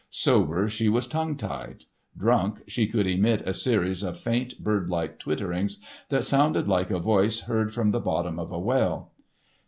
[0.09, 5.77] Sober, she was tongue tied—drunk, she could emit a series of faint bird like twitterings
[6.09, 9.13] that sounded like a voice heard from the bottom of a well.